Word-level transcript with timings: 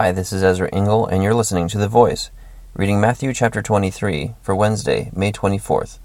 Hi, 0.00 0.12
this 0.12 0.32
is 0.32 0.44
Ezra 0.44 0.68
Engel, 0.68 1.08
and 1.08 1.24
you're 1.24 1.34
listening 1.34 1.66
to 1.66 1.76
The 1.76 1.88
Voice, 1.88 2.30
reading 2.72 3.00
Matthew 3.00 3.34
chapter 3.34 3.60
23 3.60 4.36
for 4.40 4.54
Wednesday, 4.54 5.10
May 5.12 5.32
24th. 5.32 5.98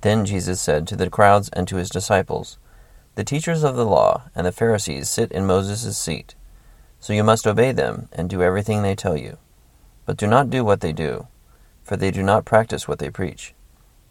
Then 0.00 0.26
Jesus 0.26 0.60
said 0.60 0.84
to 0.88 0.96
the 0.96 1.08
crowds 1.08 1.48
and 1.52 1.68
to 1.68 1.76
his 1.76 1.90
disciples, 1.90 2.58
The 3.14 3.22
teachers 3.22 3.62
of 3.62 3.76
the 3.76 3.86
law 3.86 4.24
and 4.34 4.44
the 4.44 4.50
Pharisees 4.50 5.08
sit 5.08 5.30
in 5.30 5.46
Moses' 5.46 5.96
seat. 5.96 6.34
So 6.98 7.12
you 7.12 7.22
must 7.22 7.46
obey 7.46 7.70
them 7.70 8.08
and 8.10 8.28
do 8.28 8.42
everything 8.42 8.82
they 8.82 8.96
tell 8.96 9.16
you. 9.16 9.38
But 10.06 10.16
do 10.16 10.26
not 10.26 10.50
do 10.50 10.64
what 10.64 10.80
they 10.80 10.92
do, 10.92 11.28
for 11.84 11.96
they 11.96 12.10
do 12.10 12.24
not 12.24 12.44
practice 12.44 12.88
what 12.88 12.98
they 12.98 13.10
preach. 13.10 13.54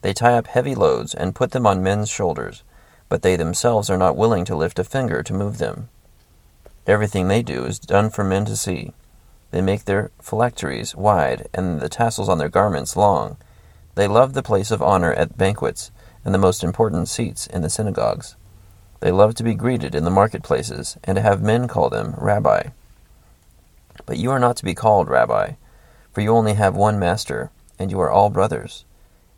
They 0.01 0.13
tie 0.13 0.37
up 0.37 0.47
heavy 0.47 0.75
loads 0.75 1.13
and 1.13 1.35
put 1.35 1.51
them 1.51 1.67
on 1.67 1.83
men's 1.83 2.07
shoulders, 2.07 2.63
but 3.09 3.21
they 3.21 3.35
themselves 3.35 3.89
are 3.89 3.97
not 3.97 4.15
willing 4.15 4.45
to 4.45 4.55
lift 4.55 4.79
a 4.79 4.85
finger 4.85 5.21
to 5.23 5.33
move 5.33 5.57
them. 5.57 5.89
Everything 6.87 7.27
they 7.27 7.43
do 7.43 7.65
is 7.65 7.79
done 7.79 8.09
for 8.11 8.23
men 8.23 8.45
to 8.45 8.55
see. 8.55 8.93
They 9.51 9.61
make 9.61 9.85
their 9.85 10.11
phylacteries 10.21 10.95
wide 10.95 11.47
and 11.53 11.79
the 11.79 11.89
tassels 11.89 12.29
on 12.29 12.37
their 12.37 12.49
garments 12.49 12.95
long. 12.95 13.37
They 13.95 14.07
love 14.07 14.33
the 14.33 14.43
place 14.43 14.71
of 14.71 14.81
honor 14.81 15.13
at 15.13 15.37
banquets 15.37 15.91
and 16.23 16.33
the 16.33 16.39
most 16.39 16.63
important 16.63 17.07
seats 17.07 17.47
in 17.47 17.61
the 17.61 17.69
synagogues. 17.69 18.35
They 18.99 19.11
love 19.11 19.35
to 19.35 19.43
be 19.43 19.55
greeted 19.55 19.95
in 19.95 20.03
the 20.03 20.11
marketplaces 20.11 20.97
and 21.03 21.15
to 21.15 21.21
have 21.21 21.41
men 21.41 21.67
call 21.67 21.89
them 21.89 22.15
Rabbi. 22.17 22.69
But 24.05 24.17
you 24.17 24.31
are 24.31 24.39
not 24.39 24.57
to 24.57 24.65
be 24.65 24.75
called 24.75 25.09
Rabbi, 25.09 25.53
for 26.11 26.21
you 26.21 26.31
only 26.31 26.53
have 26.53 26.75
one 26.75 26.99
master, 26.99 27.51
and 27.77 27.91
you 27.91 27.99
are 27.99 28.11
all 28.11 28.29
brothers. 28.29 28.85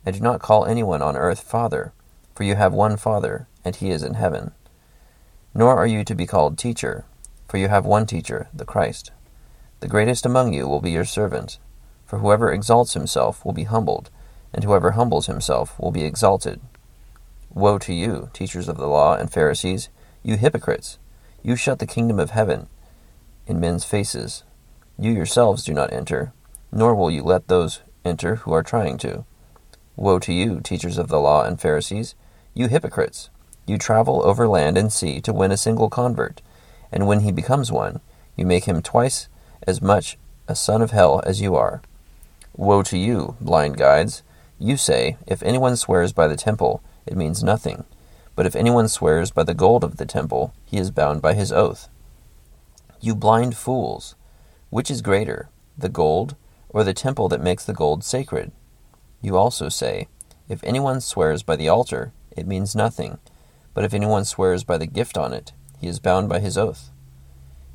And 0.04 0.16
do 0.16 0.20
not 0.20 0.42
call 0.42 0.64
anyone 0.64 1.00
on 1.00 1.16
earth 1.16 1.40
Father, 1.40 1.92
for 2.34 2.42
you 2.42 2.56
have 2.56 2.72
one 2.72 2.96
Father, 2.96 3.46
and 3.64 3.76
he 3.76 3.90
is 3.90 4.02
in 4.02 4.14
heaven. 4.14 4.52
Nor 5.54 5.76
are 5.76 5.86
you 5.86 6.04
to 6.04 6.14
be 6.14 6.26
called 6.26 6.58
Teacher, 6.58 7.04
for 7.48 7.58
you 7.58 7.68
have 7.68 7.84
one 7.84 8.06
teacher, 8.06 8.48
the 8.52 8.64
Christ. 8.64 9.12
The 9.82 9.88
greatest 9.88 10.24
among 10.24 10.52
you 10.52 10.68
will 10.68 10.80
be 10.80 10.92
your 10.92 11.04
servant. 11.04 11.58
For 12.06 12.20
whoever 12.20 12.52
exalts 12.52 12.94
himself 12.94 13.44
will 13.44 13.52
be 13.52 13.64
humbled, 13.64 14.10
and 14.54 14.62
whoever 14.62 14.92
humbles 14.92 15.26
himself 15.26 15.76
will 15.76 15.90
be 15.90 16.04
exalted. 16.04 16.60
Woe 17.52 17.78
to 17.78 17.92
you, 17.92 18.30
teachers 18.32 18.68
of 18.68 18.76
the 18.76 18.86
law 18.86 19.16
and 19.16 19.32
Pharisees, 19.32 19.88
you 20.22 20.36
hypocrites! 20.36 21.00
You 21.42 21.56
shut 21.56 21.80
the 21.80 21.86
kingdom 21.86 22.20
of 22.20 22.30
heaven 22.30 22.68
in 23.48 23.58
men's 23.58 23.84
faces. 23.84 24.44
You 25.00 25.10
yourselves 25.10 25.64
do 25.64 25.74
not 25.74 25.92
enter, 25.92 26.32
nor 26.70 26.94
will 26.94 27.10
you 27.10 27.24
let 27.24 27.48
those 27.48 27.80
enter 28.04 28.36
who 28.36 28.52
are 28.52 28.62
trying 28.62 28.98
to. 28.98 29.24
Woe 29.96 30.20
to 30.20 30.32
you, 30.32 30.60
teachers 30.60 30.96
of 30.96 31.08
the 31.08 31.18
law 31.18 31.42
and 31.42 31.60
Pharisees, 31.60 32.14
you 32.54 32.68
hypocrites! 32.68 33.30
You 33.66 33.78
travel 33.78 34.24
over 34.24 34.46
land 34.46 34.78
and 34.78 34.92
sea 34.92 35.20
to 35.22 35.32
win 35.32 35.50
a 35.50 35.56
single 35.56 35.90
convert 35.90 36.40
and 36.92 37.08
when 37.08 37.20
he 37.20 37.32
becomes 37.32 37.72
one, 37.72 38.00
you 38.36 38.46
make 38.46 38.64
him 38.64 38.82
twice 38.82 39.28
as 39.66 39.82
much 39.82 40.18
a 40.48 40.54
son 40.54 40.82
of 40.82 40.90
hell 40.90 41.22
as 41.24 41.40
you 41.40 41.54
are. 41.54 41.82
Woe 42.56 42.82
to 42.82 42.98
you, 42.98 43.36
blind 43.40 43.76
guides! 43.76 44.22
You 44.58 44.76
say, 44.76 45.16
If 45.26 45.42
anyone 45.42 45.76
swears 45.76 46.12
by 46.12 46.28
the 46.28 46.36
temple, 46.36 46.82
it 47.06 47.16
means 47.16 47.42
nothing. 47.42 47.84
But 48.34 48.46
if 48.46 48.56
anyone 48.56 48.88
swears 48.88 49.30
by 49.30 49.42
the 49.44 49.54
gold 49.54 49.84
of 49.84 49.96
the 49.96 50.06
temple, 50.06 50.54
he 50.64 50.78
is 50.78 50.90
bound 50.90 51.22
by 51.22 51.34
his 51.34 51.52
oath. 51.52 51.88
You 53.00 53.14
blind 53.14 53.56
fools! 53.56 54.14
Which 54.70 54.90
is 54.90 55.02
greater, 55.02 55.48
the 55.76 55.88
gold, 55.88 56.36
or 56.68 56.84
the 56.84 56.94
temple 56.94 57.28
that 57.28 57.42
makes 57.42 57.64
the 57.64 57.74
gold 57.74 58.04
sacred? 58.04 58.52
You 59.20 59.36
also 59.36 59.68
say, 59.68 60.08
If 60.48 60.62
anyone 60.64 61.00
swears 61.00 61.42
by 61.42 61.56
the 61.56 61.68
altar, 61.68 62.12
it 62.30 62.46
means 62.46 62.74
nothing. 62.74 63.18
But 63.74 63.84
if 63.84 63.94
anyone 63.94 64.24
swears 64.24 64.64
by 64.64 64.78
the 64.78 64.86
gift 64.86 65.16
on 65.16 65.32
it, 65.32 65.52
he 65.78 65.88
is 65.88 65.98
bound 65.98 66.28
by 66.28 66.40
his 66.40 66.56
oath. 66.56 66.90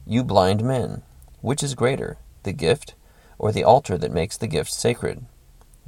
You 0.05 0.23
blind 0.23 0.63
men, 0.63 1.03
which 1.47 1.63
is 1.63 1.75
greater, 1.75 2.17
the 2.43 2.51
gift, 2.51 2.93
or 3.39 3.53
the 3.53 3.63
altar 3.63 3.97
that 3.97 4.11
makes 4.11 4.35
the 4.35 4.47
gift 4.47 4.69
sacred? 4.69 5.25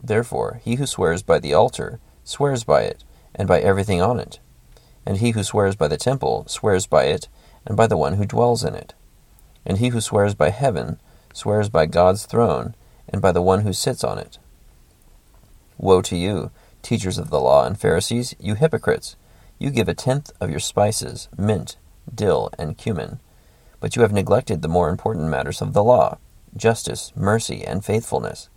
Therefore, 0.01 0.61
he 0.63 0.75
who 0.75 0.85
swears 0.85 1.21
by 1.21 1.37
the 1.37 1.53
altar 1.53 1.99
swears 2.23 2.63
by 2.63 2.83
it, 2.83 3.03
and 3.35 3.45
by 3.45 3.59
everything 3.59 4.01
on 4.01 4.21
it. 4.21 4.39
And 5.05 5.17
he 5.17 5.31
who 5.31 5.43
swears 5.43 5.75
by 5.75 5.89
the 5.89 5.97
temple 5.97 6.45
swears 6.47 6.87
by 6.87 7.07
it, 7.07 7.27
and 7.65 7.75
by 7.75 7.87
the 7.87 7.97
one 7.97 8.13
who 8.13 8.25
dwells 8.25 8.63
in 8.63 8.73
it. 8.73 8.93
And 9.65 9.79
he 9.79 9.89
who 9.89 9.99
swears 9.99 10.33
by 10.33 10.49
heaven 10.49 10.97
swears 11.33 11.67
by 11.67 11.87
God's 11.87 12.25
throne, 12.25 12.73
and 13.09 13.21
by 13.21 13.33
the 13.33 13.41
one 13.41 13.63
who 13.63 13.73
sits 13.73 14.01
on 14.01 14.17
it. 14.17 14.37
Woe 15.77 16.01
to 16.03 16.15
you, 16.15 16.51
teachers 16.81 17.17
of 17.17 17.29
the 17.29 17.41
law 17.41 17.65
and 17.65 17.77
Pharisees, 17.77 18.33
you 18.39 18.55
hypocrites! 18.55 19.17
You 19.57 19.71
give 19.71 19.89
a 19.89 19.93
tenth 19.93 20.31
of 20.39 20.49
your 20.49 20.61
spices, 20.61 21.27
mint, 21.37 21.75
dill, 22.15 22.49
and 22.57 22.77
cumin. 22.77 23.19
But 23.79 23.95
you 23.95 24.01
have 24.01 24.11
neglected 24.11 24.61
the 24.61 24.67
more 24.67 24.89
important 24.89 25.29
matters 25.29 25.61
of 25.61 25.73
the 25.73 25.83
law 25.83 26.17
justice, 26.57 27.13
mercy, 27.15 27.63
and 27.63 27.85
faithfulness. 27.85 28.49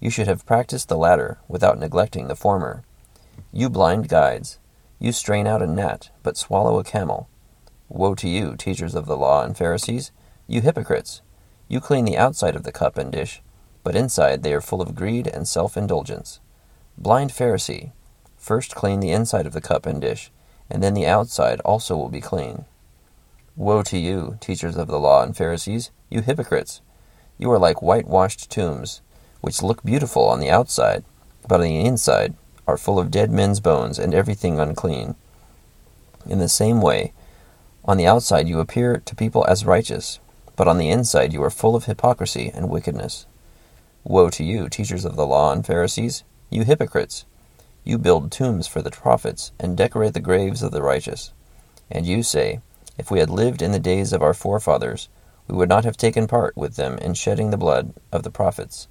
You 0.00 0.10
should 0.10 0.28
have 0.28 0.46
practiced 0.46 0.88
the 0.88 0.98
latter 0.98 1.38
without 1.48 1.78
neglecting 1.78 2.28
the 2.28 2.36
former. 2.36 2.84
You 3.52 3.70
blind 3.70 4.08
guides, 4.08 4.58
you 4.98 5.12
strain 5.12 5.46
out 5.46 5.62
a 5.62 5.66
gnat, 5.66 6.10
but 6.22 6.36
swallow 6.36 6.78
a 6.78 6.84
camel. 6.84 7.28
Woe 7.88 8.14
to 8.16 8.28
you, 8.28 8.54
teachers 8.56 8.94
of 8.94 9.06
the 9.06 9.16
law 9.16 9.42
and 9.42 9.56
Pharisees, 9.56 10.12
you 10.46 10.60
hypocrites! 10.60 11.22
You 11.68 11.80
clean 11.80 12.04
the 12.04 12.18
outside 12.18 12.56
of 12.56 12.64
the 12.64 12.72
cup 12.72 12.98
and 12.98 13.12
dish, 13.12 13.42
but 13.82 13.96
inside 13.96 14.42
they 14.42 14.52
are 14.52 14.60
full 14.60 14.82
of 14.82 14.94
greed 14.94 15.26
and 15.26 15.46
self 15.46 15.76
indulgence. 15.76 16.40
Blind 16.96 17.30
Pharisee, 17.30 17.92
first 18.36 18.74
clean 18.74 19.00
the 19.00 19.10
inside 19.10 19.46
of 19.46 19.52
the 19.52 19.60
cup 19.60 19.86
and 19.86 20.00
dish, 20.00 20.30
and 20.70 20.82
then 20.82 20.94
the 20.94 21.06
outside 21.06 21.60
also 21.60 21.96
will 21.96 22.08
be 22.08 22.20
clean. 22.20 22.64
Woe 23.58 23.82
to 23.82 23.98
you, 23.98 24.38
teachers 24.40 24.76
of 24.76 24.86
the 24.86 25.00
law 25.00 25.24
and 25.24 25.36
Pharisees, 25.36 25.90
you 26.08 26.20
hypocrites! 26.20 26.80
You 27.38 27.50
are 27.50 27.58
like 27.58 27.82
whitewashed 27.82 28.48
tombs, 28.48 29.00
which 29.40 29.64
look 29.64 29.82
beautiful 29.82 30.28
on 30.28 30.38
the 30.38 30.48
outside, 30.48 31.04
but 31.48 31.56
on 31.56 31.66
the 31.66 31.80
inside 31.80 32.36
are 32.68 32.76
full 32.76 33.00
of 33.00 33.10
dead 33.10 33.32
men's 33.32 33.58
bones 33.58 33.98
and 33.98 34.14
everything 34.14 34.60
unclean. 34.60 35.16
In 36.24 36.38
the 36.38 36.48
same 36.48 36.80
way, 36.80 37.12
on 37.84 37.96
the 37.96 38.06
outside 38.06 38.46
you 38.46 38.60
appear 38.60 39.02
to 39.04 39.16
people 39.16 39.44
as 39.48 39.66
righteous, 39.66 40.20
but 40.54 40.68
on 40.68 40.78
the 40.78 40.90
inside 40.90 41.32
you 41.32 41.42
are 41.42 41.50
full 41.50 41.74
of 41.74 41.86
hypocrisy 41.86 42.52
and 42.54 42.70
wickedness. 42.70 43.26
Woe 44.04 44.30
to 44.30 44.44
you, 44.44 44.68
teachers 44.68 45.04
of 45.04 45.16
the 45.16 45.26
law 45.26 45.52
and 45.52 45.66
Pharisees, 45.66 46.22
you 46.48 46.62
hypocrites! 46.62 47.24
You 47.82 47.98
build 47.98 48.30
tombs 48.30 48.68
for 48.68 48.82
the 48.82 48.92
prophets 48.92 49.50
and 49.58 49.76
decorate 49.76 50.14
the 50.14 50.20
graves 50.20 50.62
of 50.62 50.70
the 50.70 50.80
righteous. 50.80 51.32
And 51.90 52.06
you 52.06 52.22
say, 52.22 52.60
if 52.98 53.10
we 53.10 53.20
had 53.20 53.30
lived 53.30 53.62
in 53.62 53.72
the 53.72 53.78
days 53.78 54.12
of 54.12 54.22
our 54.22 54.34
forefathers, 54.34 55.08
we 55.46 55.56
would 55.56 55.68
not 55.68 55.84
have 55.84 55.96
taken 55.96 56.26
part 56.26 56.56
with 56.56 56.76
them 56.76 56.98
in 56.98 57.14
shedding 57.14 57.50
the 57.50 57.56
blood 57.56 57.94
of 58.12 58.24
the 58.24 58.30
prophets. 58.30 58.88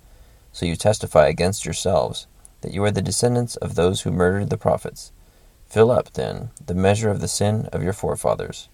So 0.52 0.66
you 0.66 0.76
testify 0.76 1.28
against 1.28 1.66
yourselves 1.66 2.26
that 2.62 2.74
you 2.74 2.84
are 2.84 2.92
the 2.92 3.02
descendants 3.02 3.58
of 3.58 3.76
those 3.76 4.02
who 4.02 4.12
murdered 4.12 4.50
the 4.50 4.58
prophets. 4.58 5.12
Fill 5.68 5.92
up, 5.92 6.14
then, 6.14 6.50
the 6.66 6.74
measure 6.74 7.12
of 7.12 7.20
the 7.20 7.28
sin 7.28 7.68
of 7.74 7.84
your 7.84 7.94
forefathers. 7.94 8.70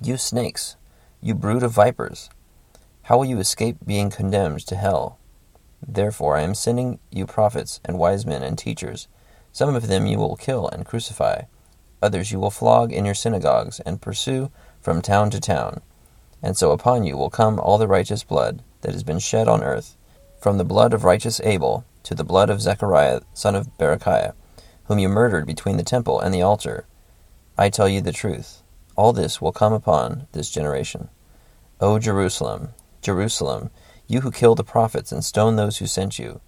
You 0.00 0.16
snakes, 0.16 0.76
you 1.20 1.34
brood 1.34 1.62
of 1.62 1.72
vipers, 1.72 2.30
how 3.06 3.18
will 3.18 3.24
you 3.24 3.38
escape 3.38 3.78
being 3.84 4.10
condemned 4.10 4.60
to 4.68 4.76
hell? 4.76 5.18
Therefore 5.86 6.36
I 6.36 6.42
am 6.42 6.54
sending 6.54 7.00
you 7.10 7.26
prophets 7.26 7.80
and 7.84 7.98
wise 7.98 8.24
men 8.24 8.44
and 8.44 8.56
teachers. 8.56 9.08
Some 9.50 9.74
of 9.74 9.88
them 9.88 10.06
you 10.06 10.18
will 10.18 10.36
kill 10.36 10.68
and 10.68 10.86
crucify 10.86 11.42
Others 12.02 12.32
you 12.32 12.40
will 12.40 12.50
flog 12.50 12.92
in 12.92 13.04
your 13.04 13.14
synagogues, 13.14 13.78
and 13.80 14.02
pursue 14.02 14.50
from 14.80 15.00
town 15.00 15.30
to 15.30 15.38
town. 15.38 15.80
And 16.42 16.56
so 16.56 16.72
upon 16.72 17.04
you 17.04 17.16
will 17.16 17.30
come 17.30 17.60
all 17.60 17.78
the 17.78 17.86
righteous 17.86 18.24
blood 18.24 18.60
that 18.80 18.92
has 18.92 19.04
been 19.04 19.20
shed 19.20 19.46
on 19.46 19.62
earth, 19.62 19.96
from 20.40 20.58
the 20.58 20.64
blood 20.64 20.92
of 20.92 21.04
righteous 21.04 21.40
Abel 21.44 21.84
to 22.02 22.16
the 22.16 22.24
blood 22.24 22.50
of 22.50 22.60
Zechariah 22.60 23.20
son 23.32 23.54
of 23.54 23.78
Berechiah, 23.78 24.34
whom 24.84 24.98
you 24.98 25.08
murdered 25.08 25.46
between 25.46 25.76
the 25.76 25.84
temple 25.84 26.18
and 26.18 26.34
the 26.34 26.42
altar. 26.42 26.86
I 27.56 27.70
tell 27.70 27.88
you 27.88 28.00
the 28.00 28.12
truth, 28.12 28.62
all 28.96 29.12
this 29.12 29.40
will 29.40 29.52
come 29.52 29.72
upon 29.72 30.26
this 30.32 30.50
generation. 30.50 31.08
O 31.80 32.00
Jerusalem, 32.00 32.70
Jerusalem, 33.00 33.70
you 34.08 34.22
who 34.22 34.32
kill 34.32 34.56
the 34.56 34.64
prophets 34.64 35.12
and 35.12 35.24
stone 35.24 35.54
those 35.54 35.78
who 35.78 35.86
sent 35.86 36.18
you, 36.18 36.40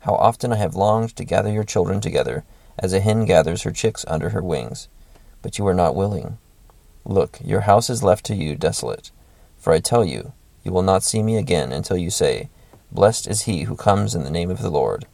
how 0.00 0.14
often 0.14 0.54
I 0.54 0.56
have 0.56 0.74
longed 0.74 1.14
to 1.16 1.24
gather 1.24 1.52
your 1.52 1.64
children 1.64 2.00
together, 2.00 2.44
as 2.78 2.94
a 2.94 3.00
hen 3.00 3.26
gathers 3.26 3.62
her 3.62 3.70
chicks 3.70 4.06
under 4.08 4.30
her 4.30 4.42
wings 4.42 4.88
but 5.42 5.58
you 5.58 5.66
are 5.66 5.74
not 5.74 5.94
willing. 5.96 6.38
Look, 7.04 7.38
your 7.44 7.62
house 7.62 7.90
is 7.90 8.02
left 8.02 8.24
to 8.26 8.34
you 8.34 8.56
desolate. 8.56 9.10
For 9.58 9.72
I 9.72 9.80
tell 9.80 10.04
you, 10.04 10.32
you 10.64 10.72
will 10.72 10.82
not 10.82 11.02
see 11.02 11.22
me 11.22 11.36
again 11.36 11.72
until 11.72 11.96
you 11.96 12.10
say, 12.10 12.48
Blessed 12.90 13.26
is 13.26 13.42
he 13.42 13.62
who 13.62 13.76
comes 13.76 14.14
in 14.14 14.22
the 14.22 14.30
name 14.30 14.50
of 14.50 14.62
the 14.62 14.70
Lord. 14.70 15.06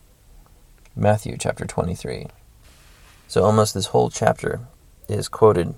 Matthew 0.94 1.36
chapter 1.38 1.64
23. 1.64 2.26
So 3.28 3.44
almost 3.44 3.74
this 3.74 3.86
whole 3.86 4.10
chapter 4.10 4.60
is 5.08 5.28
quoted 5.28 5.74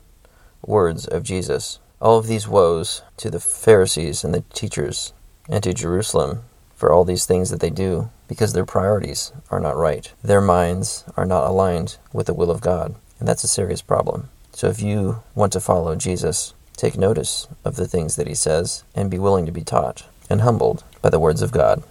words 0.64 1.06
of 1.06 1.22
Jesus. 1.22 1.78
All 2.00 2.18
of 2.18 2.26
these 2.26 2.48
woes 2.48 3.02
to 3.18 3.30
the 3.30 3.40
Pharisees 3.40 4.24
and 4.24 4.32
the 4.32 4.44
teachers 4.54 5.12
and 5.48 5.62
to 5.62 5.74
Jerusalem 5.74 6.42
for 6.74 6.90
all 6.90 7.04
these 7.04 7.26
things 7.26 7.50
that 7.50 7.60
they 7.60 7.70
do 7.70 8.10
because 8.28 8.52
their 8.52 8.64
priorities 8.64 9.32
are 9.50 9.60
not 9.60 9.76
right. 9.76 10.12
Their 10.22 10.40
minds 10.40 11.04
are 11.16 11.26
not 11.26 11.46
aligned 11.46 11.98
with 12.12 12.26
the 12.26 12.34
will 12.34 12.50
of 12.50 12.60
God, 12.60 12.94
and 13.18 13.28
that's 13.28 13.44
a 13.44 13.48
serious 13.48 13.82
problem. 13.82 14.30
So 14.60 14.68
if 14.68 14.82
you 14.82 15.22
want 15.34 15.54
to 15.54 15.60
follow 15.60 15.96
Jesus 15.96 16.52
take 16.76 16.98
notice 16.98 17.48
of 17.64 17.76
the 17.76 17.88
things 17.88 18.16
that 18.16 18.26
he 18.26 18.34
says 18.34 18.84
and 18.94 19.10
be 19.10 19.18
willing 19.18 19.46
to 19.46 19.52
be 19.52 19.64
taught 19.64 20.04
and 20.28 20.42
humbled 20.42 20.84
by 21.00 21.08
the 21.08 21.18
words 21.18 21.40
of 21.40 21.50
God. 21.50 21.82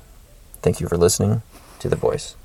Thank 0.62 0.80
you 0.80 0.88
for 0.88 0.96
listening 0.96 1.42
to 1.80 1.90
The 1.90 1.96
Voice. 1.96 2.36